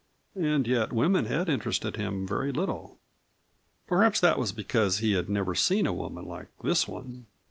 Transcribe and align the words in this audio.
And 0.33 0.65
yet 0.65 0.91
women 0.91 1.25
had 1.25 1.47
interested 1.47 1.95
him 1.95 2.25
very 2.27 2.51
little. 2.51 2.97
Perhaps 3.85 4.19
that 4.21 4.39
was 4.39 4.51
because 4.51 4.97
he 4.97 5.11
had 5.11 5.29
never 5.29 5.53
seen 5.53 5.85
a 5.85 5.93
woman 5.93 6.25
like 6.25 6.47
this 6.63 6.87
one. 6.87 7.27